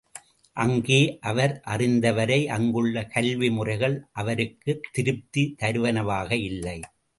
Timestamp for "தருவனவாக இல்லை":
5.61-6.77